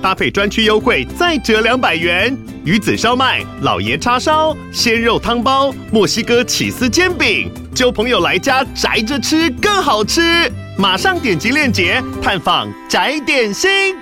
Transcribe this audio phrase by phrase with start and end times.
[0.00, 2.36] 搭配专区优惠再折两百元。
[2.64, 10.50] 鱼子烧麦、老爷叉烧、鲜肉汤包、墨西哥起司煎饼，揪朋友来家宅着吃更好吃。
[10.76, 13.96] 马上点击链接探访宅点心。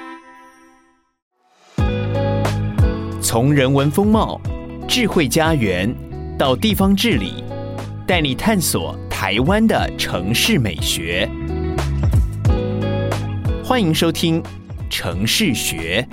[3.23, 4.41] 从人文风貌、
[4.87, 5.95] 智慧家园
[6.39, 7.43] 到地方治理，
[8.07, 11.29] 带你探索台湾的城市美学。
[13.65, 14.43] 欢迎收听
[14.89, 16.07] 《城市学》。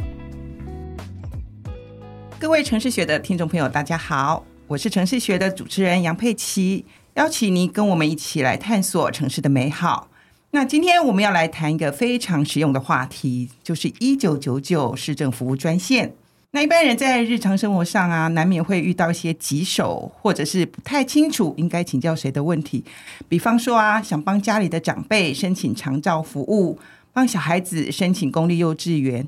[2.39, 10.09] 各位城市学的听众朋友，大家好，我是城市学的主持人杨佩琪，邀请您跟我们一起来探索城市的美好。
[10.51, 16.13] 那今天我们要来谈一个非常实用的话题，就是一九九九市政服务专线。
[16.51, 22.83] 那一般人在日常生活上啊，难免会遇到一些棘手或者是不太清楚应该请教谁的问题。
[23.27, 26.77] 比方说啊，想帮家里的长辈申请长照服务，
[27.13, 29.27] 帮小孩子申请公立幼稚园，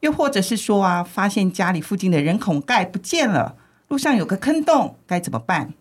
[0.00, 3.56] 又或者是说啊，发现家里附近的人孔盖不见了，
[3.88, 5.74] 路上有个坑洞，该怎么办？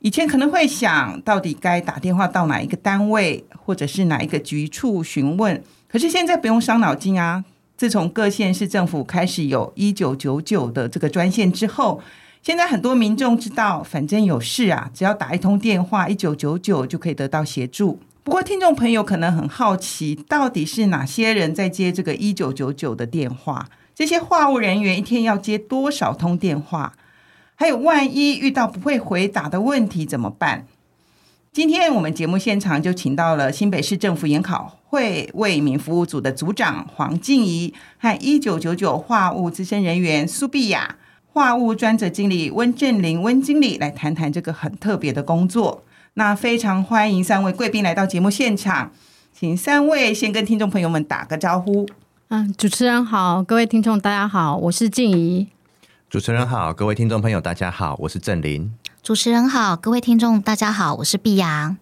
[0.00, 5.62] 以前可能会想到底该打电话到哪一个单位，或者是哪一个局处询问。
[5.88, 7.44] 可是现在不用伤脑筋啊！
[7.76, 12.00] 自从各县市政府开始有一九九九的这个专线之后，
[12.42, 18.00] 现在很多民众知道，反正有事啊，只要打一通电话一九九九就可以得到协助。
[18.24, 23.68] 不过，听众朋友可能很好奇，到底是哪些人在接这个一九九九的电话？
[23.94, 26.94] 这些话务人员一天要接多少通电话？
[27.54, 30.66] 还有，万一遇到不会回答的问题怎么办？
[31.52, 40.96] 今天我们节目现场就请到了新北市政府研考会为民服务组的组长黄静怡和一九九九话务资深人员苏碧雅、
[41.32, 45.82] 话务专责经理温正林温经理来谈谈这个很特别的工作。
[46.14, 48.92] 那非常欢迎三位贵宾来到节目现场，
[49.32, 51.88] 请三位先跟听众朋友们打个招呼。
[52.28, 55.48] 嗯，主持人好，各位听众大家好，我是静怡。
[56.10, 58.70] 主持人好，各位听众朋友，大家好，我是正林。
[59.02, 61.78] 主持人好，各位听众大家好，我是碧雅。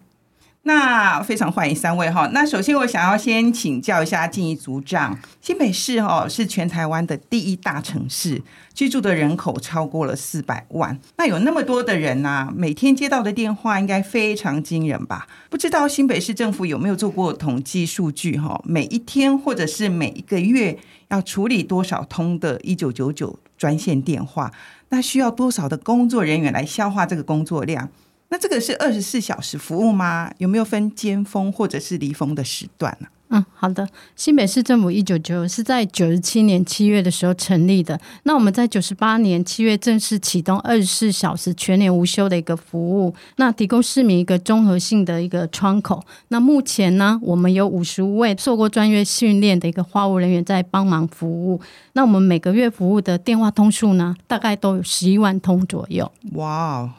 [0.63, 2.29] 那非常欢迎三位哈。
[2.33, 8.39] 那首先我想要先请教一下静怡组长，新北市哈是全台湾的第一大城市，
[8.71, 10.99] 居住的人口超过了四百万。
[11.17, 15.27] 那有那么多的人呐，每天接到的电话应该非常惊人吧？
[15.49, 18.61] 不知道新北市政府有没有做过统计数据哈？
[18.63, 24.51] 每一天或者是每一个月要处理多少通的一九九九专线电话？
[24.89, 27.89] 那需要多少的工作人员来消化这个工作量？
[28.31, 30.31] 那这个是二十四小时服务吗？
[30.37, 33.07] 有没有分尖峰或者是离峰的时段呢？
[33.33, 33.87] 嗯，好的。
[34.15, 37.99] 新北市政府一九九九是在九十七年七月的时候成立的。
[38.23, 46.01] 那我们在九十八年七月正式启动二十四小时全年无休的一个服务，那提供市民一个综合性的一个窗口。
[46.29, 51.59] 那目前呢，我们有五十五位受过专业训练的一个话务人员在帮忙服务。
[51.93, 56.09] 那我们每个月服务的电话通数呢，大概都有十一万通左右。
[56.33, 56.89] 哇！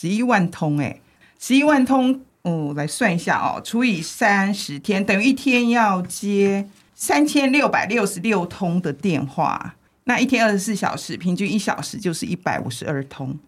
[0.00, 0.98] 十一万通哎，
[1.38, 9.74] 十一万通，嗯，来算一下哦，除以三十天，等于一天要接三千六百六十六通的电话。
[10.04, 13.38] 那一天二十四小时，平均一小时就是一百五十二通。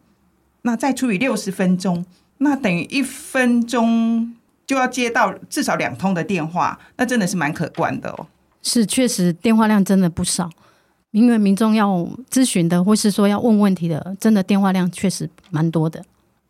[0.60, 2.04] 那再除以六十分钟，
[2.36, 4.34] 那等于一分钟
[4.66, 8.26] 就要接到至少两通的电话，那真的是蛮可观的哦。
[8.62, 10.50] 是，确实电话量真的不少，
[11.12, 16.04] 因为民众要咨询的，或是说要问问题的，真的电话量确实蛮多的。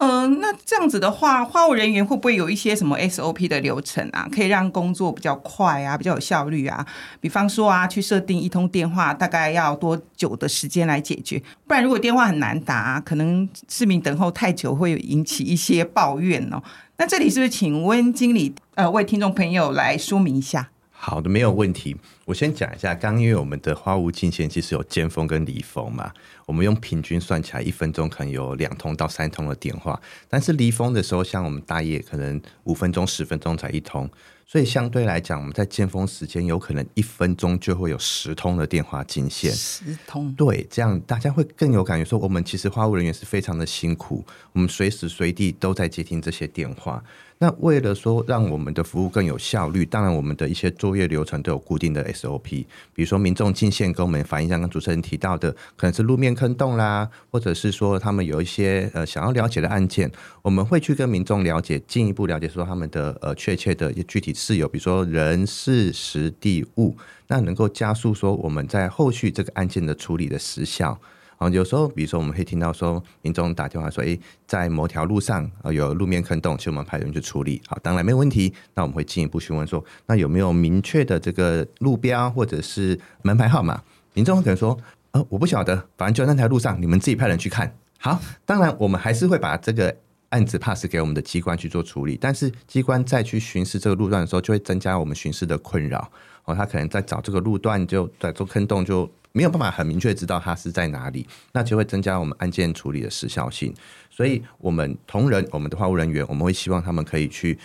[0.04, 6.84] 嗯、那这样子的话，话务人员会不会有一些什么 SOP 的流程啊，可以让工作比较快啊，比较有效率啊？
[7.20, 11.40] 比方说啊，去设定一通电话大概要多久的时间来解决？
[11.68, 16.60] 不然如果电话很难打，可能市民等候太久会引起一些抱怨哦。
[16.96, 20.71] 那这里是不是请温经理呃为听众朋友来说明一下？
[21.04, 21.96] 好的，没有问题。
[22.24, 26.12] 我先讲一下，刚因为我们的花屋进线其实有尖峰跟离峰嘛，
[26.46, 30.00] 我们用平均算起来，一分钟可能有两通到三通的电话。
[30.28, 34.08] 但是离峰的时候，像我们大夜可能五分钟、十分钟才一通，
[34.46, 39.50] 所以相对来讲，我们在尖峰时间有可能一分钟就会有十通的电话进线。
[39.50, 47.02] 十通，对，这样大家会更有感觉，说我们其实话务人员是非常的辛苦，我们随时随地都在接听这些电话。
[47.42, 60.08] 那为了说让我们的服务更有效率，当然我们的一些作业流程都有固定的 SOP，比如说民众进线跟我们反映，像刚主持人提到的，可能是路面坑洞啦，或者是说他们有一些呃想要了解的案件，
[60.40, 66.96] 我们会去跟民众了解，进一步了解说他们的呃确切的具体事由，比如说人事时地物，
[67.26, 70.96] 那能够加速说我们在后续这个案件的处理的时效。
[71.42, 74.16] 然后有时候，比如说，我们会听到说，民众打电话说：“诶，
[74.46, 78.54] 在某条路上啊有路面坑洞，请我们派人去处理。”好，当然没有问题。
[78.74, 83.82] 那我们会进一步询问说：“那有没有明确的这个路标或者是门牌号码？”
[84.14, 84.78] 民众可能说
[85.10, 89.92] ：“呃，我不晓得，反正就在那条路上，你们自己派人去看。”好，当然我们还是会把这个
[90.28, 96.08] 案子 pass 给我们的机关去做处理，但是机关再去巡视这个路段的时候，就会增加我们巡视的困扰。
[96.44, 99.10] 哦，他可能在找这个路段，就在做坑洞就。
[99.32, 103.74] 没有办法很明确知道它是在哪里，那就会增加我们案件处理的时效性。
[104.10, 107.58] 所以，我们同仁、我们的话务人员，我们会希望他们可以去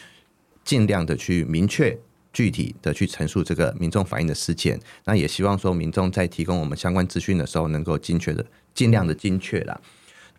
[0.63, 1.97] 尽量的去明确、
[2.31, 4.79] 具体的去陈述这个民众反映的事件。
[5.03, 9.77] 那也希望说，民众在提供我们相关资讯的时候，能够精确的、尽量的精确啦。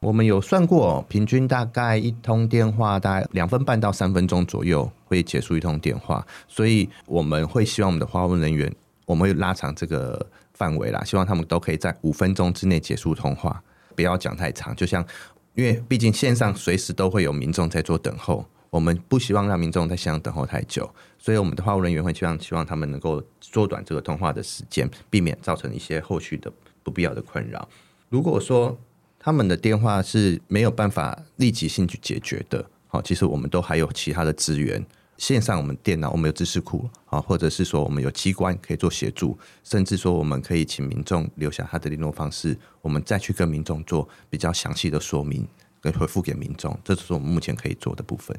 [0.01, 8.75] 我们有算过，平均大概一通电话大概两分半到三分钟左右会结束一通电话，所以我们会希望我们的话务人员，
[9.05, 10.27] 我们会拉长这个。
[10.59, 13.63] 范围啦，希望他们都可以在五分钟之内结束通话，
[13.95, 14.75] 不要讲太长。
[14.75, 15.07] 就像，
[15.55, 26.53] 因为毕竟线上随时都会有民众在做等候，我们不希望让民众在线上等候太久，所以我们的话务人员会希望希望他们能够缩短这个通话的时间，避免造成一些后续的
[26.83, 27.69] 不必要的困扰。
[28.09, 28.77] 如果说
[29.19, 34.85] 他们的电话是没有办法立即性去解决的，好，其实我们都还有其他的资源。
[35.19, 45.47] 线上我们电脑我们有知识库啊，或者是说我们有机关可以做协助，甚至说我们可以请民众留下他的联络方式，我们再去跟民众做比较详细的说明
[45.81, 48.35] 跟回复给民众，这就是我们目前可以做的部分。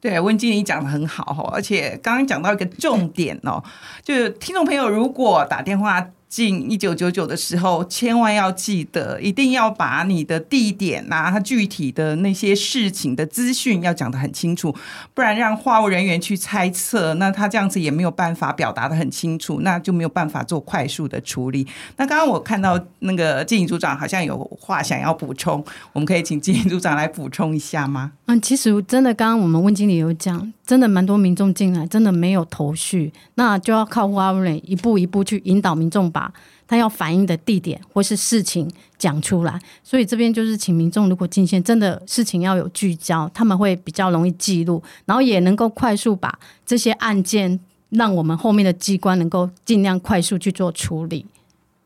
[0.00, 3.64] 对，温经理讲的很好哦，而且刚刚讲到一个重点哦，
[4.04, 6.10] 就是听众朋友如果打电话。
[6.28, 14.74] 进一九九九的时候，千万要记得，一定要把你的地点呐、啊，它具体的那些事情的资讯要讲得很清楚，
[15.14, 21.66] 不然让话务人员去猜测，那他这样子也没有办法表达得很清楚，那就没有办法做快速的处理。
[21.96, 25.64] 那刚刚我看到那个经理组长好像有话想要补充，
[25.94, 28.12] 我们可以请经理组长来补充一下吗？
[28.26, 36.32] 嗯，其实真的，刚刚我们温经理有讲，真的蛮多民众进来，真的没有头绪，那就要靠话务人员一步一步去引导民众把
[36.66, 38.68] 他要反映的地点或是事情
[38.98, 39.60] 讲出来。
[39.84, 46.36] 所以这边就是请民众如果进线，真的事情要有聚焦，他们会比较容易记录，然后也能够快速把
[46.66, 47.60] 这些案件，
[47.90, 51.24] 让我们后面的机关能够尽量快速去做处理，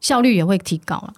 [0.00, 1.14] 效率也会提高了。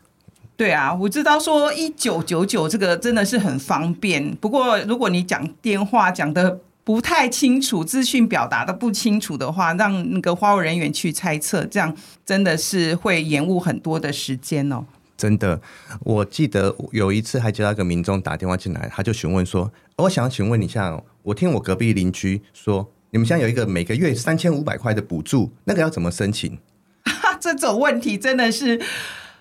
[0.56, 11.96] 对啊，我知道说一九九九这个真的是很方便，不过如果你讲电话讲的不太清楚，资讯表达的不清楚的话，让那个花务人员去猜测，这样
[12.26, 14.84] 真的是会延误很多的时间哦。
[15.16, 15.58] 真的，
[16.00, 26.58] 我记得有一次还接到一个民众打电话进来，他就询问说：“我想请问一下，我听我隔壁邻居说，你们现在有一个每个月三千五百块的补助，那个要怎么申请？”
[27.06, 28.78] 哈， 这种问题真的是。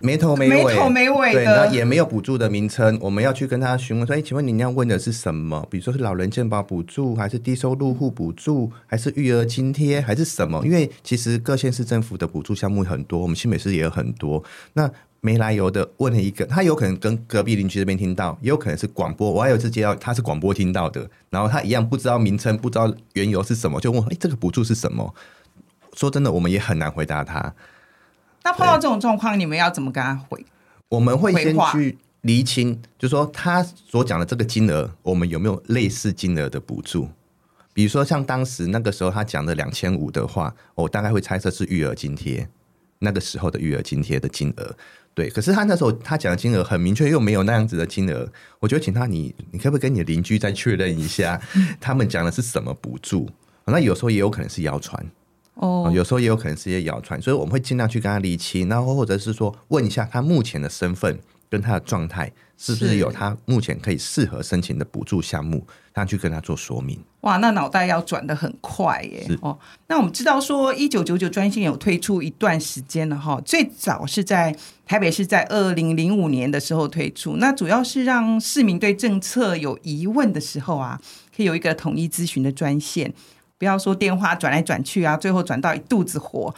[0.04, 2.98] 没头没尾，没头没尾对，那也没有补助的名称。
[3.00, 5.66] 我们要去跟他询问说：“哎，请问您要问的是什么？
[5.70, 10.60] 比如说是老人健保补助，还是低收入户补助，还是育儿津贴，还是什么？
[10.62, 14.44] 因为其实各县市政府的补助项目很多，我们新北市也有很多。
[14.74, 14.90] 那
[15.22, 19.30] 没来由的问了一个，他有可能跟隔壁邻居这边听到，也有可能是广播。
[19.30, 25.14] 我还有一次接到他是广播听到的，然后他一样不知道名称，不知道缘由是什么，就问：哎，这个补助是什么？
[25.94, 27.54] 说真的，我们也很难回答他。
[28.44, 30.44] 那碰到这种状况，你们要怎么跟他回？
[30.90, 37.08] 我们会先去厘清，就是说他所讲的这个金额，我们有没有类似金额的补助？
[37.72, 42.46] 比如说像当时那个时候他讲的两千五的话，我大概会猜测是育儿津贴，
[42.98, 44.76] 那个时候的育儿津贴的金额。
[45.14, 51.40] 对，可是他那时候他讲的金额很明确，又没有那样子的金额，我就请他你你可不可以跟你的邻居再确认一下，
[51.80, 53.28] 他们讲的是什么补助？
[53.64, 55.04] 那有时候也有可能是谣传。
[55.54, 61.18] 哦，有时候也有可能是一些谣传，所以我们会尽量去跟他厘清，然后或者是说问一下他目前的身份
[61.48, 66.98] 跟他的状态是不是有他目前可以适合申请的补助项目，他去跟他做说明。
[67.20, 69.26] 哇，那脑袋要转的很快耶！
[69.40, 69.56] 哦，
[69.86, 81.00] 那我们知道说一九九九专线有推出一段时间了哈，最早是在台北市在二零零五年的时候推出，那主要是让市民对政策有疑问的时候啊，
[81.34, 83.14] 可以有一个统一咨询的专线。
[83.58, 86.54] 不要说电话转来转去啊，最后转到一肚子火。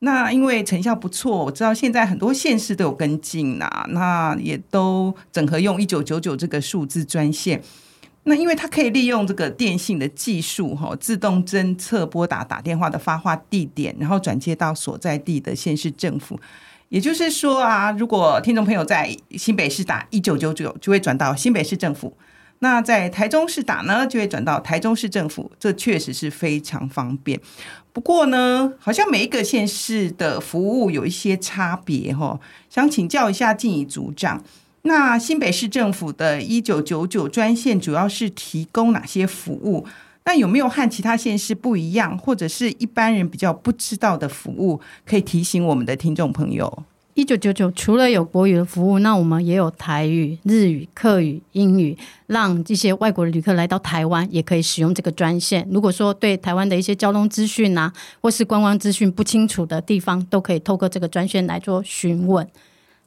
[0.00, 7.62] 那因为成效不错，我知道现在很多县市都有跟进呐，那也都整合用一九九九这个数字专线。
[8.24, 16.38] 那因为它可以利用这个电信的技术，哈，自动侦测拨打打电话的发话地点，然后转接到所在地的县市政府。
[16.88, 22.12] 也就是说啊，如果听众朋友在新北市打一九九九，就会转到新北市政府；
[22.60, 25.50] 那在台中市打呢，就会转到台中市政府。
[25.58, 27.40] 这确实是非常方便。
[27.92, 32.38] 不过呢，好像每一个县市的服务有一些差别，哈。
[32.70, 34.42] 想请教一下静仪组长。
[34.82, 39.86] 那新北市政府的一九九九专线主要是提供哪些服务？
[40.24, 46.84] 那有没有和其他县市不一样，或者是一般人比较不知道的服务，可以提醒我们的听众朋友？
[47.16, 51.96] 一九九九除了有国语的服务，那我们也有台语、日语、客语、英语，
[52.26, 55.66] 让这些外国的旅客来到台湾也可以使用这个专线。
[55.70, 62.46] 如果说对台湾的一些交通资讯啊，或是观光资讯不清楚的地方，都可以透过这个专线来做询问。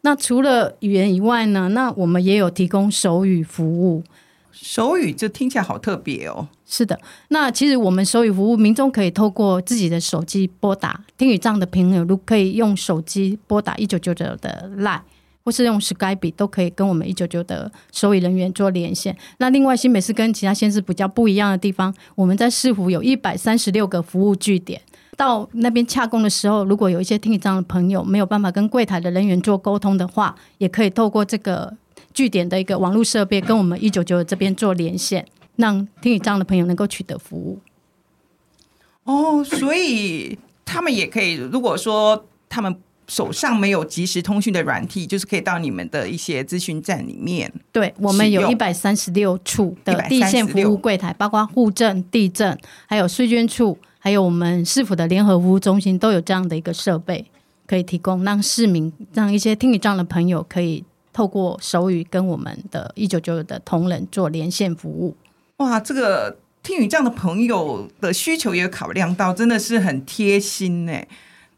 [0.02, 1.70] 那除了语言以外呢？
[1.70, 4.04] 那我们也有提供手语服务。
[4.52, 6.48] 手语就听起来好特别哦。
[6.66, 15.02] 是的，那其实我们手语服务，民众可以透过自己的手机拨打听语障的朋友，如可以用手机拨打一九九九的 Line，
[15.44, 19.18] 或是用 Skype 都可以跟我们一九九的手语人员做连线。
[19.40, 24.80] 那另外，新北市跟其他县市比较不一样的地方，我们在市府有一百三十六个服务据点。
[25.18, 31.76] 到那边洽公的时候，如果有一些听语障的朋友没有办法跟柜台的人员做沟通的话，也可以透过这个
[32.20, 37.58] 据点的一个网络设备跟我们一九九这边做连线，让听语障的朋友能够取得服务。
[39.06, 42.76] 哦，所以他们也可以，如果说他们
[43.08, 47.50] 手上没有即时通讯的软体，就是可以到你们的一些咨询站里面。
[47.72, 53.78] 对，我们有一百三十六处的地线服务柜台，包括户政、地政，还有税捐处。
[53.98, 57.26] 还有我们市府的联合服务中心都有这样的一个设备，
[57.66, 60.84] 可以提供让市民、让一些听语障的朋友可以
[61.20, 65.18] 透过手语跟我们的一九九九的同仁做连线服务。
[65.58, 70.94] 哇，这个听语障的朋友的需求也考量到，真的是很贴心呢。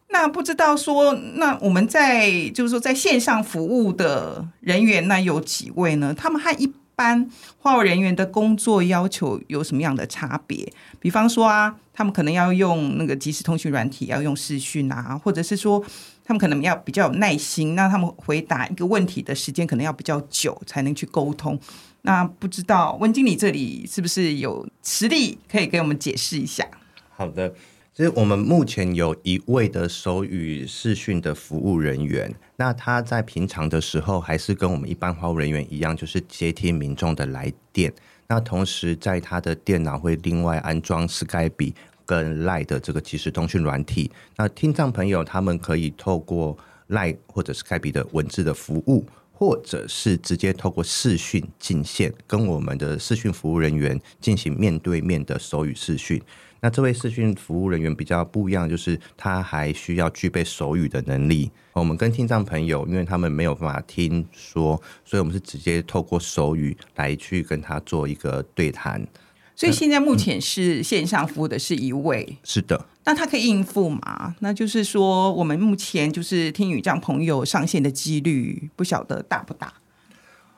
[0.10, 6.12] 那不知道说，那我们在就是说在线上服务的人员，那有几位呢？
[6.18, 6.74] 他们和一。
[6.94, 7.28] 般
[7.58, 10.72] 话务人员的工作要求有什么样的差别？
[11.00, 15.84] 比方说啊，他们可能要用那个即时通讯软体，要用视讯啊，或者是说
[16.24, 21.60] 他们可能要比较有耐心，那他们回答一个问题的时间可能要比较久才能去沟通。
[22.04, 26.68] 那不知道温经理这里是不是有实力可以给我们解释一下？
[27.10, 27.54] 好的。
[27.94, 37.94] 其实我们目前有一位的手语视讯的服务人员，那他在平常的时候还是跟我们一般话务人员一样，就是接听民众的来电。
[38.30, 41.74] 那同时在他的电脑会另外安装 Skype
[42.12, 44.12] 跟 Line 的这个即时通讯软体。
[44.36, 46.58] 那听障朋友他们可以透过
[46.90, 56.22] Line 或者 sky 的文字的服务，或者是直接透过视讯进线，跟我们的视讯服务人员进行面对面的手语视讯。
[56.64, 61.50] 那这位视讯服务人员比较不一样，就是他还需要具备手语的能力。
[61.74, 69.02] 我们跟听障朋友，因为他们没有办法听说，所以我们是直接透过手语来去跟他做一个对谈。
[69.62, 72.84] 所以现在目前是线上服务的是一位，嗯、是的。
[73.04, 74.36] 那他可以应付吗？
[74.40, 79.72] 那就是说，我们目前就是听语障朋友上线的几率，不晓得大不大？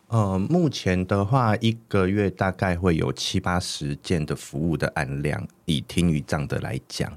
[0.08, 7.12] 呃，目前的话，一个月大概会有七八十件的服务的案量，以听语障的来讲，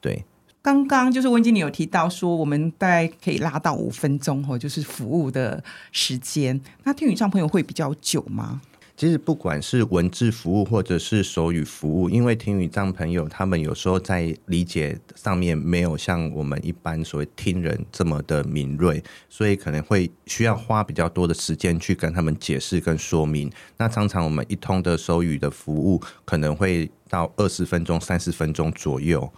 [0.00, 0.24] 对。
[0.60, 6.60] 刚刚就是温经理有提到说，我们大概可以拉到五分钟哦，就是服务的时间。
[6.82, 8.60] 那听语障朋友会比较久吗？
[8.98, 23.48] 其实不管是文字服务或者是手语服务，因为听语障朋友他们有时候在理解上面没有像我们一般所谓听人这么的敏锐，所以可能会需要花比较多的时间去跟他们解释跟说明。
[23.76, 29.32] 那常常我们一通的手语的服务可能会到二十分钟、三十分钟左右。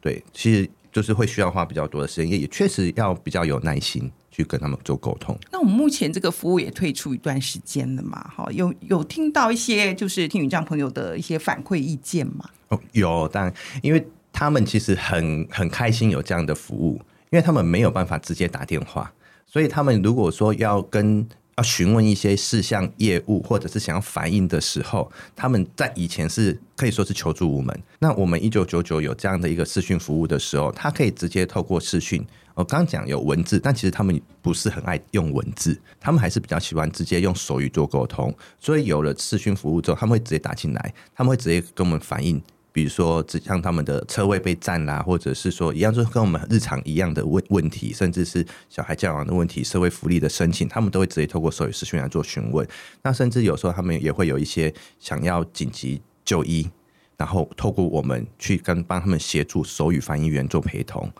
[0.00, 4.08] 对，其实就是会需要花比较多的时间，也确实要比较有耐心。
[4.34, 5.38] 去跟他们做沟通。
[5.50, 8.18] 那我们目前这个服务也推出一段时间了嘛？
[8.34, 12.48] 哈，有有听到一些就是听语障朋友的一些反馈意见吗？
[12.68, 16.94] 哦，有，但因为他们其实很很开心有这样的服务，
[17.28, 19.12] 因为他们没有办法直接打电话，
[19.46, 27.82] 所以他们如果说要跟要询问一些事项、业务或者是想要反映的时候，他们在以前是可以说是求助无门。
[27.98, 32.24] 那我们一九九九有这样的一个视讯服务的时候，他可以直接透过视讯。
[32.54, 38.34] 我刚讲有文字，但其实他们不是很爱用文字，他们还是比较喜欢直接用手语做沟通。
[38.58, 42.42] 所以有了视讯服务之后，他们会直接打进来，他们会直接跟我们反映
[42.72, 52.66] 比如说像他们的车位被占啦，或者是说一样，就跟我们日常一样的问问题，甚至是小孩教养的问题、社会福利的申请，他们都会直接透过手语视讯来做询问。
[53.02, 56.70] 那甚至有时候他们也会有一些想要紧急就医，
[57.16, 61.10] 然后透过我们去跟帮他们协助手语翻译员做陪同，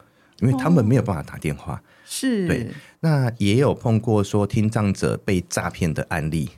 [0.40, 1.82] 因为他们没有办法打电话。
[2.04, 2.71] 是对。
[3.00, 6.50] 那也有碰过说听障者被诈骗的案例，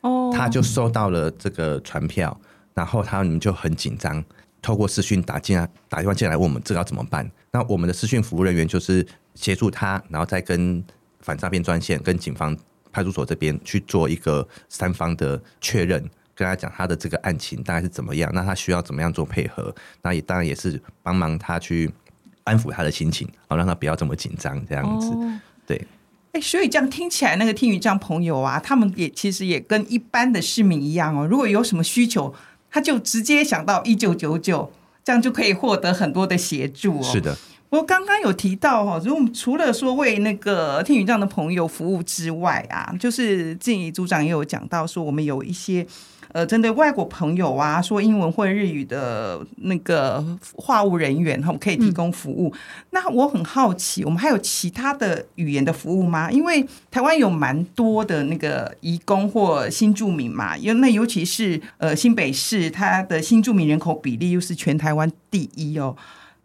[0.00, 2.40] 哦，他就收到了这个传票，
[2.74, 4.24] 然后他们就很紧张，
[4.68, 7.26] 透过私讯打进来，打电话进来问我们这个要怎么办。
[7.52, 10.84] 那我们的私讯服务人员就是协助他，然后再跟
[11.20, 12.54] 反诈骗专线、跟警方
[12.92, 15.98] 派出所这边去做一个三方的确认。
[16.34, 19.74] 跟他讲他的这个案情大概是怎么样，那他需要怎么样做配合？
[20.02, 21.90] 那也当然也是帮忙他去
[22.44, 25.08] 安抚他的心情，好让他不要这么紧张，这样子。
[25.08, 25.78] 哦、对，
[26.32, 31.26] 哎、欸，所以这样听起来，那个听雨这样朋友啊，他们也其实也跟一般的市民一样哦。
[31.26, 32.34] 如果有什么需求，
[32.70, 34.72] 他就直接想到一九九九，
[35.04, 37.02] 这样就可以获得很多的协助哦。
[37.02, 37.36] 是的，
[37.70, 45.86] 我刚刚有提到哈，如果我们除了说为那个听语障的朋友服务之外啊，就是静怡组长也有讲到说，我们有一些。
[46.30, 50.22] 呃，针对外国朋友啊，说英文或日语的那个
[50.56, 52.52] 话务人员，哈，可以提供服务。
[52.54, 52.58] 嗯。
[52.90, 56.30] 那我很好奇，我们还有其他的语言的服务吗？
[56.30, 65.96] 因为台湾有蛮多的那个移工或新住民嘛，因为那尤其是呃新北市，它的新住民人口比例又是全台湾第一哦。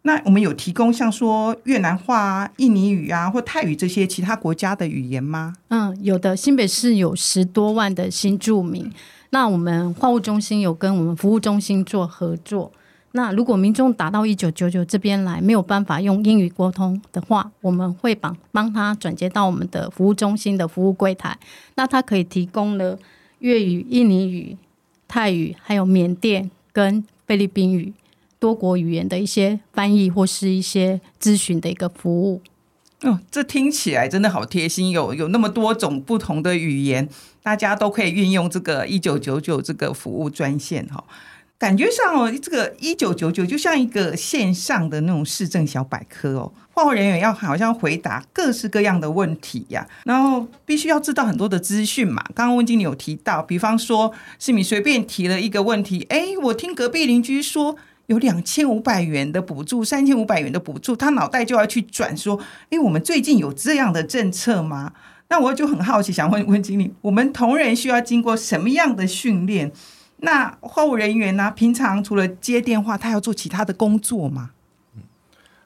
[0.06, 5.54] 那我们有提供像说越南话啊、印尼语啊或泰语这些其他国家的语言吗？
[5.68, 6.36] 嗯，有的。
[6.36, 8.92] 新北市有十多万的新住民。
[9.30, 12.70] 那我们话务中心有跟我们服务中心做合作。
[13.12, 21.38] 那如果民众打到一九九九这边来，没有办法用英语沟通的话，我们会帮帮他转接到我们的服务中心的服务柜台。
[21.76, 22.98] 那他可以提供了
[23.38, 24.56] 粤语、印尼语、
[25.08, 27.94] 泰语，还有缅甸跟菲律宾语
[28.44, 32.42] 多国语言的一些翻译或是一些咨询的一个服务。
[33.00, 37.08] 哦，这听起来真的好贴心，有有那么多种不同的语言，
[37.42, 41.02] 大家都可以运用这个一九九九这个服务专线哈。
[41.56, 52.22] 感觉上哦，这个一九九九就像一个线上的那种市政小百科哦，话务人员要好像回答各式各样的问题呀，然后必须要知道很多的资讯嘛。
[52.34, 57.76] 刚刚温经理有提到，比方说是你随便提了一个问题，哎，我听隔壁邻居说。
[58.06, 62.38] 有两千五百元的补助，三千五百元的补助，他脑袋就要去转说
[62.70, 64.92] ：“诶，我们最近有这样的政策吗？”
[65.28, 69.72] 那我就很好奇，想问问经理，我们同仁需要经过什么样的训练？
[70.18, 71.50] 那话务人员呢？
[71.54, 74.50] 平常除了接电话，他要做其他的工作吗？
[74.94, 75.02] 嗯，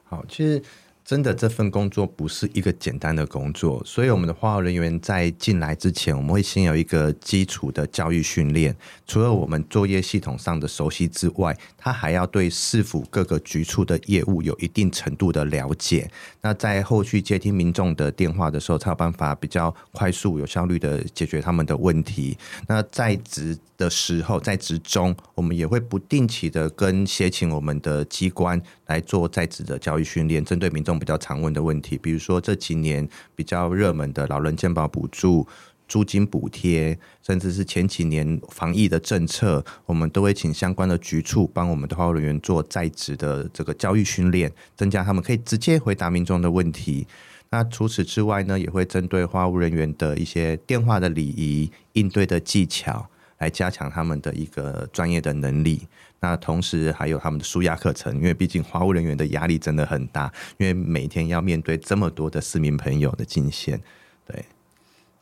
[0.03, 0.61] 好，其实。
[1.09, 8.75] 真的，这份工作不是一个简单的工作，所以我们的话务人员在进来之前，我们会先有一个基础的教育训练。
[9.07, 16.07] 除了我们作业系统上的熟悉之外，他还要对市府各个局处的业务有一定程度的了解。
[16.41, 22.37] 那在后续接听民众的电话的时候，才有办法比较快速、有效率的解决他们的问题。
[22.67, 35.47] 那在职的时候，在职中，我们也会不定期的跟协请我们的机关来做在职的教育训练，针对民众比较常问的问题，比如说这几年比较热门的老人健保补助、
[35.87, 47.07] 租金补贴，甚至是前几年防疫的政策，我们都会请相关的局处帮我们的话务人员做在职的这个教育训练，增加他们可以直接回答民众的问题。
[47.51, 53.07] 那除此之外呢，也会针对话务人员的一些电话的礼仪、应对的技巧。
[53.39, 55.87] 来加强他们的一个专业的能力，
[56.21, 63.79] 那同时还有他们的舒压课程，因为毕竟话务人员的压力真的很大，因为每天要面对这么多的市民朋友的进线，
[64.27, 64.45] 对，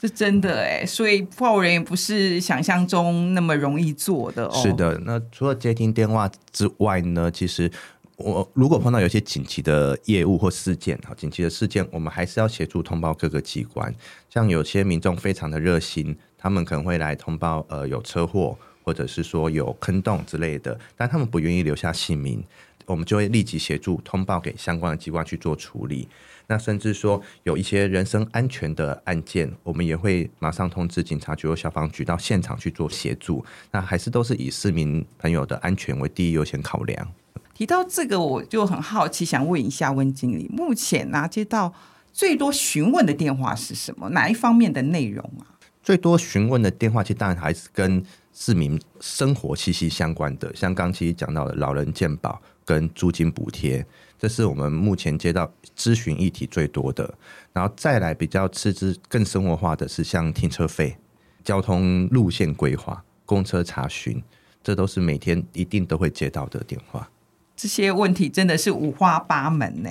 [0.01, 4.51] 是真的哎，所以话务人员不是想象中那么容易做的哦。
[4.53, 7.71] 是的，那除了接听电话之外呢，其实
[8.15, 13.93] 我如果碰到有些紧急的业务或事件，好，紧急的事件，我们还是要协助通报各个机关，
[14.29, 16.17] 像有些民众非常的热心。
[16.39, 18.55] 他们可能会来通报，呃，有车祸，
[18.87, 22.41] 或者是说有坑洞之类的，但他们不愿意留下姓名，
[22.85, 26.07] 我们就会立即协助通报给相关的机关去做处理。
[26.47, 33.43] 那甚至说有一些人身安全的案件，我们也会马上通知警察局或消防局到现场去做协助。
[33.71, 37.11] 那还是都是以市民朋友的安全为第一优先考量。
[37.53, 41.73] 提到这个，我就很好奇，想问一下温经理，目前拿接到
[42.13, 44.07] 最多询问的电话是什么？
[44.11, 45.59] 哪一方面的内容啊？
[45.83, 48.01] 最多询问的电话，其实当然还是跟
[48.39, 53.83] 市民生活息息相关的，像刚其实讲到的老人健保跟租金补贴，
[54.19, 57.11] 这是我们目前接到咨询议题最多的。
[57.51, 60.95] 然后再来比较次之、更生活化的是像停车费、
[61.43, 64.21] 交通路线规划、公车查询。
[64.63, 67.09] 这都是每天一定都会接到的电话。
[67.55, 69.89] 这些问题真的是五花八门呢。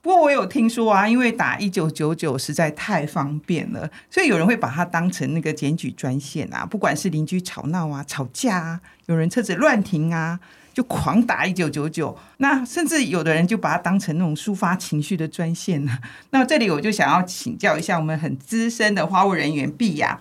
[0.00, 6.64] 不过我有听说啊，因为打一九九九实在太方便了，所以有人会把它当成那个检举专线啊。
[6.64, 10.38] 不管是邻居吵闹啊、吵架啊，有人车子乱停啊，
[10.72, 12.16] 就狂打一九九九。
[12.38, 15.98] 那甚至有的人就把它当成那种抒发情绪的专线呢。
[16.30, 20.18] 那这里我就想要请教一下我们很资深的花务人员碧雅，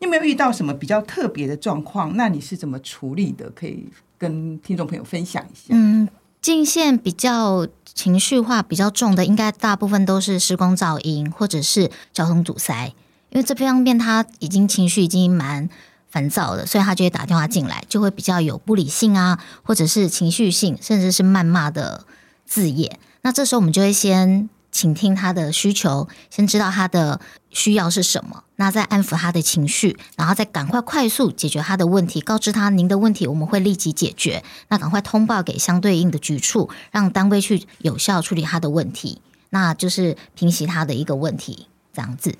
[0.00, 2.16] 你有没有遇到什么比较特别的状况？
[2.16, 3.48] 那你是怎么处理的？
[3.50, 3.88] 可以
[4.18, 5.66] 跟听众朋友分享一下。
[5.70, 6.08] 嗯。
[6.42, 7.68] 进线比较
[8.00, 12.94] 情绪化比较重的，应该大部分都是施工噪音或者是交通阻塞，
[13.28, 15.68] 因为这方面他已经情绪已经蛮
[16.08, 22.06] 烦躁的，所以他就会打电话进来，就会比较有不理性啊，或者是情绪性，甚至是谩骂的
[22.46, 22.98] 字眼。
[23.20, 24.48] 那这时候我们就会先。
[24.72, 42.36] 倾听他的需求，先知道他的需要是什么，那再安抚他的情绪，然后再赶快快速解决他的问题，告知他您的问题我们会立即解决，那赶快通报给相对应的局处，让单位去有效处理他的问题，那就是平息他的一个问题，这样子。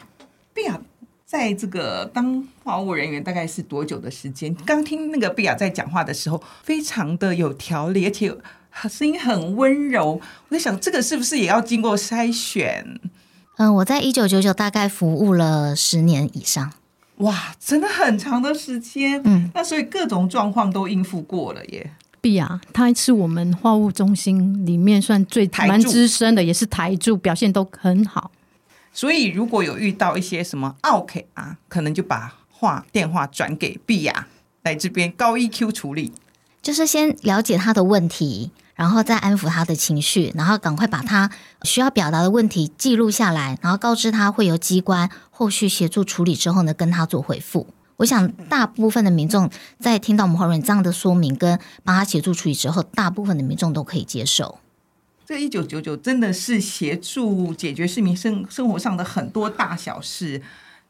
[0.54, 0.80] 碧雅
[1.26, 4.54] 在这个当花务人员大概是多久的时间？
[4.64, 8.36] 刚听那个碧雅在讲话的时候，非常的有条理，而且。
[8.88, 13.00] 声音很温柔，我在想这个是不是也要经过筛选？
[13.56, 16.72] 嗯，我在一九九九大概服务了十年以上，
[17.16, 19.20] 哇，真的很长的时间。
[19.24, 21.90] 嗯，那所以各种状况都应付过了耶。
[22.22, 28.30] 碧雅，他是我们化务中心里面算最蛮资深的，也是台柱，表现都很好。
[28.92, 34.26] 所以如果有遇到一些什么 OK 啊，可能就把话电话转给碧雅
[34.62, 36.12] 来这边高 EQ 处理。
[36.60, 41.30] 就是先了解他的问题，然后再安抚他的情绪，然后赶快把他
[41.64, 47.66] 需要表达的问题记录下来，然后告知他会由机关后续协助处理之后呢，跟他做回复。
[47.98, 54.58] 我想大部分的民众在听到我们花务这样的说明跟帮他协助处理之后，大部分的民众都可以接受。
[55.26, 60.40] 这一九九九真的是协助解决市民生生活上的很多大小事。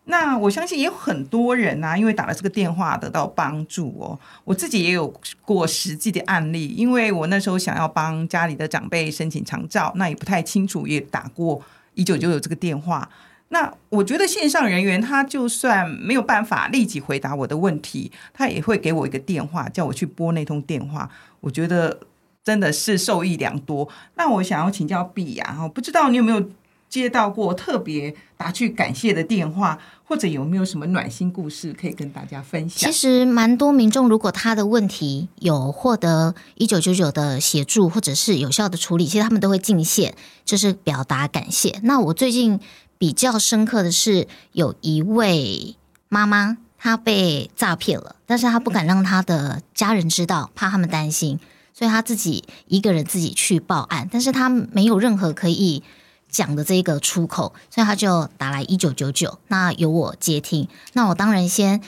[0.04, 4.18] 那我相信也有很多人呐、啊，因为打了这个电话得到帮助哦。
[4.44, 5.12] 我自己也有
[5.44, 11.62] 过实际的案例，因为我那时候想要帮家里的长辈申请长照，那也不太清楚，也打过
[11.94, 13.08] 一九九九这个电话。
[13.50, 21.08] 那我觉得线上人员他就算没有办法立即回答我的问题，他也会给我一个电话，叫我去拨那通电话。
[21.40, 22.00] 我觉得
[22.42, 23.88] 真的是受益良多。
[24.16, 26.50] 那我想要请教碧雅哈，不知道你有没有？
[26.90, 32.90] 接到过特别打去感谢的电话，或者有没有什么暖心故事可以跟大家分享？
[32.90, 41.78] 其实蛮多民众，如果他的问题有获得一九九九的协助，或者是有效的处理，其实他们都会进线，就是表达感谢。
[41.84, 42.58] 那我最近
[42.98, 45.76] 比较深刻的是，有一位
[46.08, 51.38] 妈妈她被诈骗了，但是她不敢让她的家人知道，怕他们担心，
[51.72, 55.84] 所以她自己一个人自己去报案，但是她没有任何可以。
[56.30, 60.68] 讲的这个出口，所以他就打来一九九九，那由我接听。
[60.92, 61.80] 那我当然先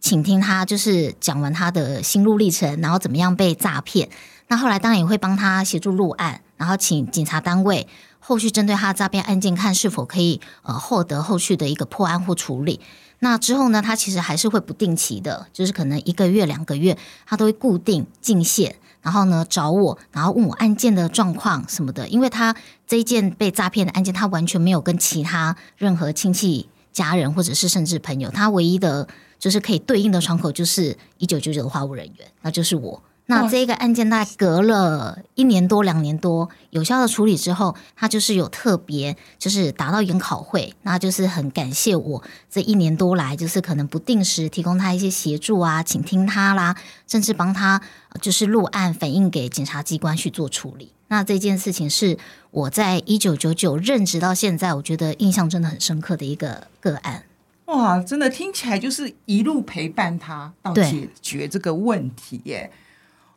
[0.00, 4.08] 请听他，就是讲完他的心路历程，然后怎么样被诈骗。
[4.46, 7.86] 那后来当然也会帮他协助录案，然后请警察单位
[8.28, 12.78] 后续针对他的诈骗案件，看是否可以呃获得后续的一个破案或处理。
[13.20, 18.76] 那之后呢，他其实还是会不定期的，就是可能一个月、两个月，他都会固定进线。
[19.00, 22.54] 然后呢，找我，然后问我案件的状况什么的，因为他
[22.86, 33.02] 这一件被诈骗的案件，他完全没有跟其他任何亲戚、家人或者是甚至朋友，他唯一的就是可以对应的窗口就是一九九九的话务人员，那就是我。
[33.30, 46.74] 那这个案件大概隔了一年多、两年多，有效的处理之后，他就是有特别，就是达到研考会，那就是很感谢我这一年多来，就是可能不定时提供他一些协助啊，倾听他啦，
[47.06, 47.82] 甚至帮他
[48.22, 50.92] 就是录案反映给检察机关去做处理。
[51.08, 52.16] 那这件事情是
[52.50, 57.24] 我在一九九九任职到现在，我觉得印象真的很深刻的一个个案。
[57.66, 62.70] 哇，真的听起来就是一路陪伴他到解决这个问题耶。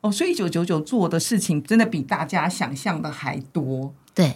[0.01, 3.93] 哦，所以一九九九做的事情真的比大家想象的还多。
[4.15, 4.33] 对，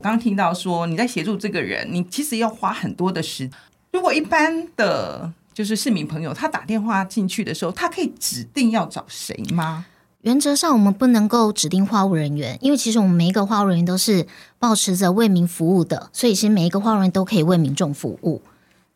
[0.00, 3.56] 刚刚听到说你在协助这个人，你其实要花很多的时间。
[3.92, 9.84] 如果一般的就是市民朋友，他打电话进去的时候，他可以指定要找谁吗？
[10.22, 14.26] 原则上，我们不能够指定话务人员，因为其实我们每一个话务人员都是
[14.58, 18.40] 保持着为民服务的，所以其实每一个话务人员都可以为民众服务。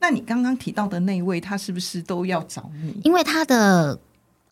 [0.01, 2.99] 那你刚刚提到的那位，他是不是都要找你？
[3.05, 4.01] 因为他的。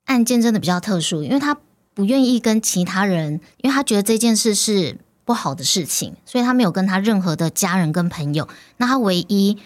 [0.06, 1.56] 案件真的比较特殊，因为他
[1.94, 8.48] 不愿意跟其他人，因为他觉得这件事是不好的事情，所以他没有跟他任何的家人跟朋友。
[8.78, 9.56] 那他唯一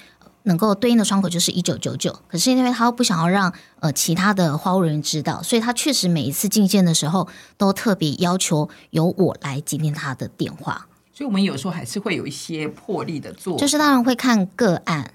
[0.44, 10.86] 能够对应的窗口就是一九九九，可是因为他不想要让呃其他的花务人员知道，所以他确实每一次进线的时候都特别要求由我来接听他的电话。
[11.12, 15.12] 所以我们有时候还是会有一些破例的做，就是当然会看个案，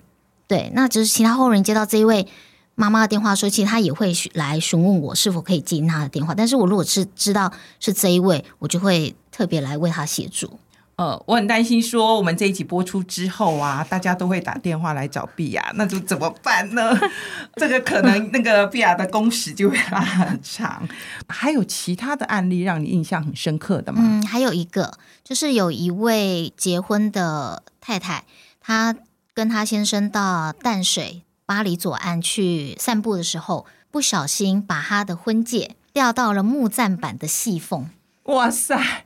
[0.47, 2.27] 对，那就是其他后人接到这一位
[2.75, 10.59] 妈妈的电话说，其实他也会来询问我是否可以接听他的电话，但是我如果是知道是这一位，我就会特别来为他协助。
[10.97, 16.97] 呃，我很担心说我们这一集播出之后啊，大家都会打电话来找碧雅，那就怎么办呢？
[17.57, 20.87] 这个可能那个碧雅的工时就会拉很长。
[21.27, 23.99] 还有其他的案例让你印象很深刻的吗？
[24.01, 28.23] 嗯，还有一个就是有一位结婚的太太，
[28.61, 28.95] 她
[29.33, 37.89] 跟她先生到淡水八里左岸去散步的时候，不小心把他的婚戒掉到了木栈板的细缝。
[38.23, 39.05] 哇塞！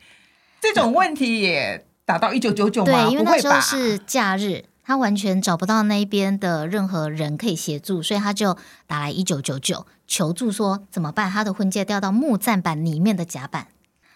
[0.62, 2.92] 这种问题也打到一九九九吗？
[2.92, 11.30] 对，因为那时候是假日，他完全找不到那边的任何人可以协助，所以他就打来一九九九求助，说怎么办？
[11.30, 13.68] 他的婚戒掉到木栈板里面的甲板。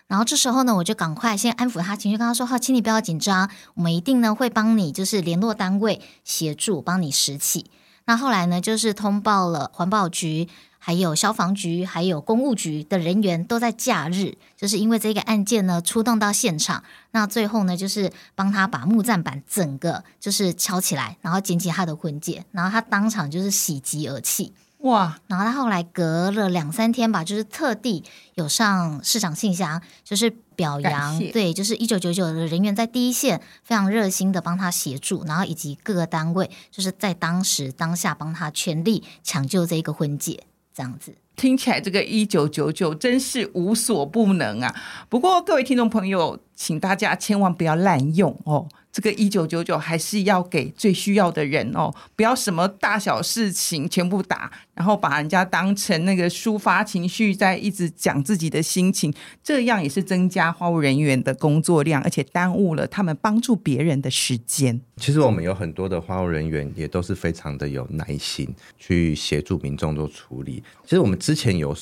[0.08, 7.70] 然后这时候呢，我就赶快先安抚他情绪，跟他说：“好，请你不要紧张，我们一定呢会帮你，就是联络单位协助帮你拾起。”
[8.06, 10.48] 那后来呢，就是通报了环保局。
[10.86, 16.84] 还有消防局、还有公务局的人员都在假日，就是因为这个案件呢，出动到现场。
[17.12, 24.52] 那最后呢，就是帮他把木栈板整个就是敲起来，然后捡起他的婚戒，然后他当场就是喜极而泣。
[24.84, 25.18] 哇！
[25.28, 28.04] 然后他后来隔了两三天吧，就是特地
[28.36, 40.44] 有上市长信箱，就是表扬，对，就是一九九九的人员在第一线非常热心的帮他协助，然后以及各个单位就是在当时当下帮他全力抢救这一个婚戒。
[40.76, 44.76] 这样子听起来，这个一九九九真是无所不能啊！
[45.08, 48.68] 不过，各位听众朋友，请大家千万不要滥用哦。
[48.94, 59.12] 这个一九九九还是要给最需要的人哦，不要什么大小事情全部打，然后把人家当成那个抒发情绪，在一直讲自己的心情，
[59.44, 64.80] 这样也是增加花务人员的工作量，而且耽误了他们帮助别人的时间。
[64.98, 70.64] 其实我们有很多的花务人员也都是非常的有耐心去协助民众做处理。
[70.84, 71.76] 其实我们之前有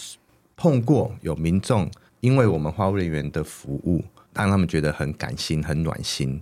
[0.55, 4.01] 碰过有民众，因为我们花务人员的服务，
[4.33, 6.41] 让他们觉得很感心、很暖心。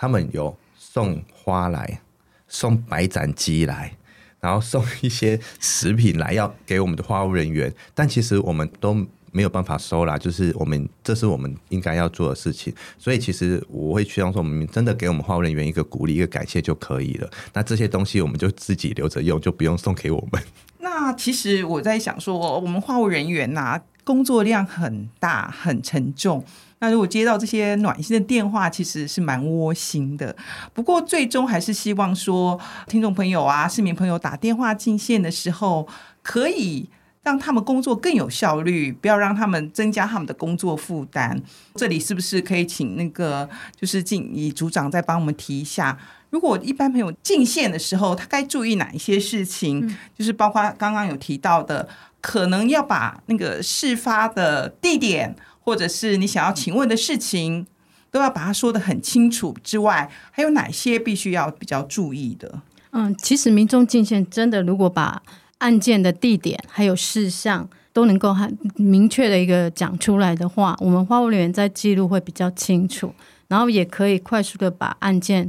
[0.00, 2.00] 他们有送花来，
[2.48, 3.94] 送白斩鸡来，
[4.40, 7.70] 然后送一些食品来，要给我们的话务人员。
[7.94, 8.94] 但其实我们都
[9.30, 12.74] 没有办法收啦，就是我们这是我们应该要做的事情。
[12.96, 17.30] 所以其实我会希望说，我们真的给我们话务人员一个鼓励、一个感谢就可以了。
[17.52, 20.42] 那这些东西我们就自己留着用，就不用送给我们。
[20.78, 26.42] 那其实我在想说，我们话务人员呐、工作量很大，很沉重。
[26.82, 30.34] 那如果接到这些暖心的电话，其实是蛮窝心的。
[30.72, 35.86] 不过最终还是希望说，听众朋友啊、市民朋友打电话进线的时候，
[36.22, 36.88] 可以
[37.22, 41.38] 让他们工作更有效率，不要让他们增加他们的工作负担。
[41.74, 43.46] 这里是不是可以请那个
[43.78, 45.98] 就是进以组长再帮我们提一下？
[46.30, 49.86] 如果一般朋友进线的时候，他该注意哪一些事情？
[49.86, 51.86] 嗯、就是包括刚刚有提到的，
[52.22, 55.36] 可能要把那个事发的地点。
[55.70, 57.64] 或者是你想要请问的事情，
[58.10, 59.54] 都要把它说得很清楚。
[59.62, 62.60] 之外，还有哪些必须要比较注意的？
[62.90, 65.22] 嗯，其实民众进线真的，如果把
[65.58, 73.14] 案件的地点还有事项都能够很明确的一个讲出来的话，我们话务人员在记录会比较清楚，
[73.46, 75.48] 然后也可以快速的把案件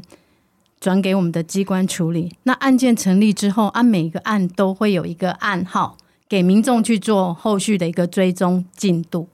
[0.80, 2.32] 转给我们的机关处理。
[2.44, 5.98] 那案件成立之后，按每一个案都会有一个案号，
[6.30, 9.28] 给民众去做后续的一个追踪进度。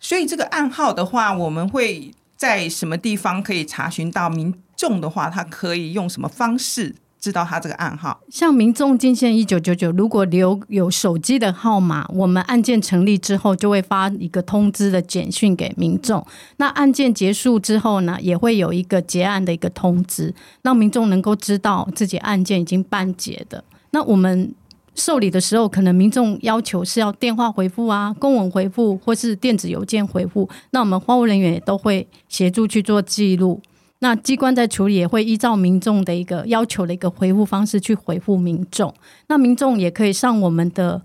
[0.00, 4.30] 所以这个暗号的话，我们会在什么地方可以查询到？
[4.30, 8.18] 民众的话，他可以用什么方式知道他这个暗号？
[8.30, 16.26] 像民众进线一九九九，如果留有手机的号码，我们案件成立之后就会发一个通知的简讯给民众。
[16.56, 23.62] 那案件结束之后呢，也会有一个结案的一个通知，让民众能够知道自己案件已经办结的。
[23.90, 24.54] 那我们。
[25.00, 33.60] 受理的时候，可能民众要求是要电话回复啊、公文回复或是电子邮件回复，那我们花务人员也都会协助去做记录。
[34.00, 38.94] 那机关在处理也会依照民众的一个要求的一个回复方式去回复民众。
[39.28, 41.02] 那民众也可以上我们的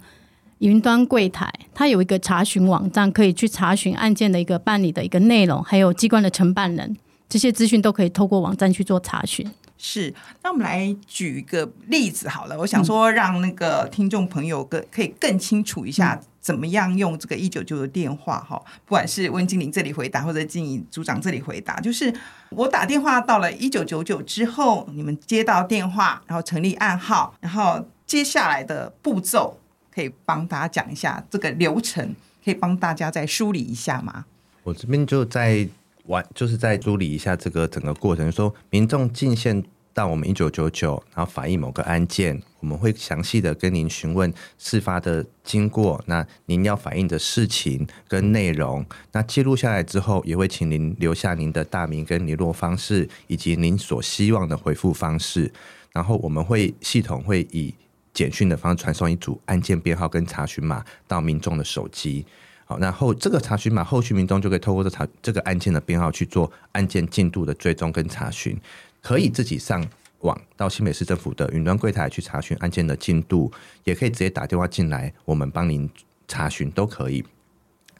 [0.60, 6.96] 云端柜台，它有一个查询网站，可以去查询案件的一个办理的一个内容，还有机关的承办人，
[7.28, 9.46] 这些资讯都可以透过网站去做查询。
[9.78, 12.58] 是，那我们来举一个例子好了。
[12.58, 22.14] 我想说，让那个听众朋友更可以更清楚一下，怎么样用这个一九九的电话哈，不管是温金玲这里回答，或者静怡组长这里回答，就是
[22.52, 29.60] 我打电话到了一九九九之后，你们接到电话，然后成立暗号，然后接下来的步骤，
[29.94, 34.26] 可以帮大家讲一下这个流程，可以帮大家再梳理一下吗？
[34.64, 35.68] 我这边就在。
[36.08, 39.64] 完就是在梳理一下这个整个过程，说民众进线
[39.94, 55.52] 到我们一九九九，然后反映某个案件，我们会详细的跟您询问事发的经过，那您要反映的事情跟内容，那记录下来之后，也会请您留下您的大名跟联络方式，以及您所希望的回复方式，
[55.94, 57.74] 然后我们会系统会以
[58.14, 62.26] 简讯的方式传送一组案件编号跟查询码到民众的手机。
[62.68, 68.60] 好，那后这个查询码，后续民众就可以透过这查这个案件的编号去做案件进度的追踪跟查询，
[69.04, 69.86] 可以自己上
[70.22, 73.52] 网到新北市政府的云端柜台去查询案件的进度，
[73.84, 75.88] 也可以直接打电话进来，我们帮您
[76.28, 77.24] 查询都可以。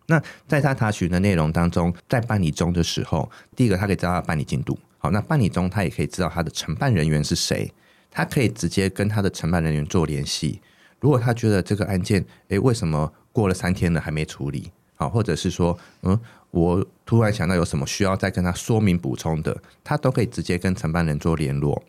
[0.08, 7.72] 那在他查询的内容当中，在办理中的时候，第一个他可以知道他办理进度，好，那办理中他也可以知道他的承办人员是谁，
[8.10, 10.60] 他可以直接跟他的承办人员做联系。
[11.00, 13.14] 如果他觉得这个案件，诶，为什么？
[13.36, 16.18] 过了三天了还没处理，好，或者是说，嗯，
[16.52, 21.84] 我突然想到有什么需要再跟他说明补充的，他都可以直接跟承办人做联络。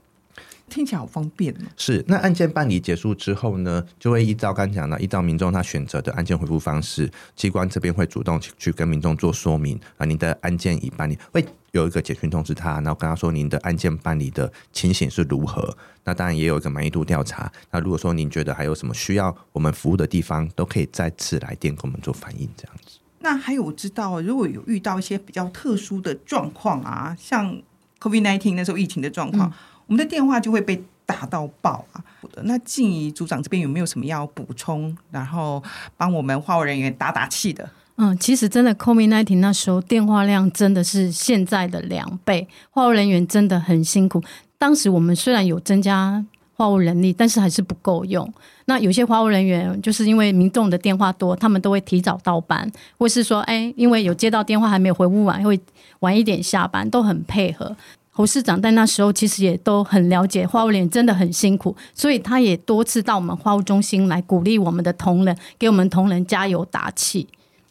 [0.69, 1.55] 听起来好方便。
[1.77, 11.47] 是，那案件办理结束之后呢，就会依照刚讲的，依照民众他选择的案件回复方式，机关这边会主动去跟民众做说明啊，您的案件已办理，会
[11.77, 15.77] 有一个简讯通知他，然后跟他说您的案件办理的情形是如何。
[16.05, 17.51] 那当然也有一个满意度调查。
[17.71, 22.99] 那如果说您觉得还有什么需要我们服务的地方，都可以再次来电跟我们做反映，这样子。
[23.21, 27.57] 那还有我知道，如果有遇到一些比较特殊的状况啊，像
[28.01, 29.49] COVID nineteen 那时候疫情的状况。
[29.49, 29.53] 嗯
[29.87, 32.03] 我们的电话就会被打到爆啊！
[32.43, 35.63] 那静怡组长这边有没有什么要补充，然后
[35.97, 37.71] 帮我们话务人员打打气的？
[37.99, 44.23] 嗯，其实真的 COVID-19 那时候电话量真的是现在的两倍，话务人员真的很辛苦。
[44.59, 48.31] 当时我们虽然有增加话务人力，但是还是不够用。
[48.67, 55.59] 那有些话务人员就是因为民众的电话多，他们都会提早到班，或是说，哎，因为有接到电话还没有回复完，会
[56.01, 57.75] 晚一点下班，都很配合。
[58.11, 67.27] 侯市长在那时候其实也都很了解话务员真的很辛苦，所以他也多次到我们话务中心来鼓励我们的同仁，给我们同仁加油打气。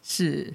[0.08, 0.54] 是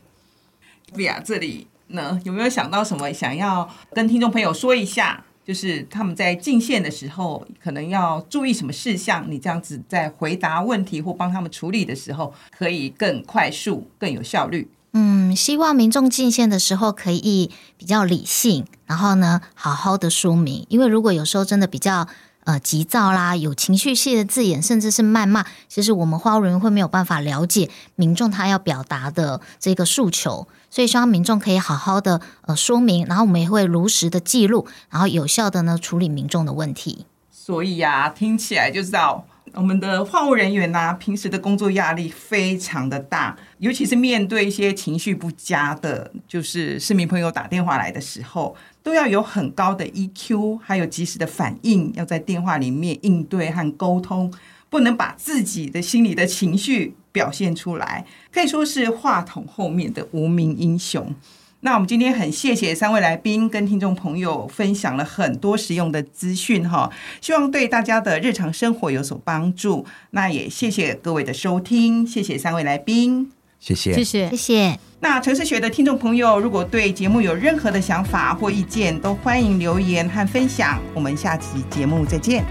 [0.96, 5.26] ，Via 这里呢，有没有想到什么想要跟听众朋友说一下？
[5.44, 9.26] 就是他们在进线的时候，可能要注意什么事项？
[9.30, 14.70] 你这样子在回答问题或帮他们处理的时候，可以更快速、更有效率。
[14.94, 20.66] 嗯，希望民众进线的时候可以比较理性，然后呢，好好的说明。
[20.70, 22.08] 因为如果有时候真的比较
[22.44, 30.48] 呃急躁啦，有情绪性的字眼，甚至是谩骂，其实我们花务人员会没有办法了解民众他要表达的这个诉求。
[30.70, 37.06] 所以希望民众可以好好的呃说明，然后我们也会如实的记录，然后有效的呢处理民众的问题。
[37.30, 39.26] 所以呀、听起来就知道。
[39.54, 54.34] 我们的话务人员呢、啊，平时的工作压力非常的大，尤其是面对一些情绪不佳的，就是市民朋友打电话来的时候，都要有很高的 EQ，还有及时的反应，要在电话里面应对和沟通，
[54.70, 61.14] 不能把自己的心里的情绪表现出来，可以说是话筒后面的无名英雄。
[61.62, 69.86] 那我们今天很谢谢三位来宾跟听众朋友分享了很多实用的资讯哈，希望对大家的日常生活有所帮助。
[70.10, 74.80] 那也谢谢各位的收听，谢谢三位来宾，谢谢，谢谢，谢谢。
[75.02, 80.80] 那城市学的听众朋友，如果对节目有任何的想法或意见，都欢迎留言和分享。
[80.94, 82.44] 我们下期节目再见。